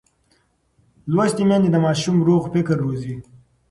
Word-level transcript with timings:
لوستې 1.13 1.43
میندې 1.49 1.69
د 1.71 1.77
ماشوم 1.85 2.15
روغ 2.27 2.41
فکر 2.53 2.75
روزي. 2.85 3.15